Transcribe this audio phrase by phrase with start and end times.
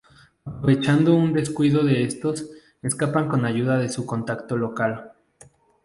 [0.45, 2.49] Aprovechando un descuido de estos,
[2.81, 5.11] escapan con ayuda de su contacto local.